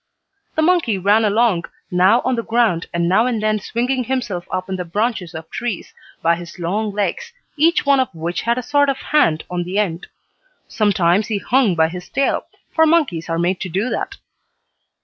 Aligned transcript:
The 0.55 0.63
monkey 0.63 0.97
ran 0.97 1.23
along, 1.23 1.65
now 1.91 2.21
on 2.25 2.33
the 2.35 2.41
ground, 2.43 2.87
and 2.91 3.07
now 3.07 3.27
and 3.27 3.39
then 3.39 3.59
swinging 3.59 4.05
himself 4.05 4.47
up 4.51 4.67
in 4.67 4.77
the 4.77 4.83
branches 4.83 5.35
of 5.35 5.47
trees, 5.51 5.93
by 6.23 6.37
his 6.37 6.57
long 6.57 6.91
legs, 6.91 7.31
each 7.55 7.85
one 7.85 7.99
of 7.99 8.09
which 8.11 8.41
had 8.41 8.57
a 8.57 8.63
sort 8.63 8.89
of 8.89 8.97
hand 8.97 9.43
on 9.47 9.63
the 9.63 9.77
end. 9.77 10.07
Sometimes 10.67 11.27
he 11.27 11.37
hung 11.37 11.75
by 11.75 11.87
his 11.87 12.09
tail, 12.09 12.47
for 12.73 12.87
monkeys 12.87 13.29
are 13.29 13.37
made 13.37 13.59
to 13.59 13.69
do 13.69 13.91
that. 13.91 14.15